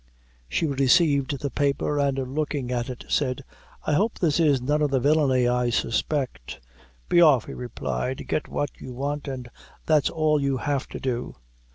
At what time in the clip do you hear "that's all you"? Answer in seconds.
9.85-10.57